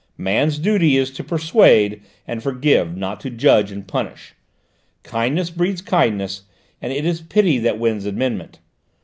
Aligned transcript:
"Man's 0.17 0.57
duty 0.57 0.97
is 0.97 1.11
to 1.11 1.23
persuade 1.23 2.01
and 2.27 2.41
forgive, 2.41 2.97
not 2.97 3.19
to 3.19 3.29
judge 3.29 3.71
and 3.71 3.87
punish. 3.87 4.33
Kindness 5.03 5.51
breeds 5.51 5.83
kindness, 5.83 6.41
and 6.81 6.91
it 6.91 7.05
is 7.05 7.21
pity 7.21 7.59
that 7.59 7.77
wins 7.77 8.07
amendment. 8.07 8.57